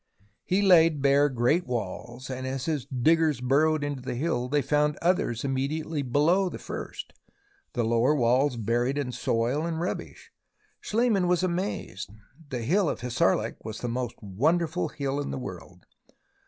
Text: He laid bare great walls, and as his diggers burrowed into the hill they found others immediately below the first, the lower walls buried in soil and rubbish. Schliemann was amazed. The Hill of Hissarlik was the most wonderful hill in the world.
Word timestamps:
He 0.43 0.63
laid 0.63 1.03
bare 1.03 1.29
great 1.29 1.67
walls, 1.67 2.27
and 2.31 2.47
as 2.47 2.65
his 2.65 2.87
diggers 2.87 3.39
burrowed 3.39 3.83
into 3.83 4.01
the 4.01 4.15
hill 4.15 4.47
they 4.49 4.63
found 4.63 4.97
others 4.99 5.43
immediately 5.45 6.01
below 6.01 6.49
the 6.49 6.57
first, 6.57 7.13
the 7.73 7.83
lower 7.83 8.15
walls 8.15 8.57
buried 8.57 8.97
in 8.97 9.11
soil 9.11 9.63
and 9.63 9.79
rubbish. 9.79 10.31
Schliemann 10.79 11.27
was 11.27 11.43
amazed. 11.43 12.09
The 12.49 12.63
Hill 12.63 12.89
of 12.89 13.01
Hissarlik 13.01 13.63
was 13.63 13.81
the 13.81 13.89
most 13.89 14.15
wonderful 14.23 14.87
hill 14.87 15.19
in 15.19 15.29
the 15.29 15.37
world. 15.37 15.85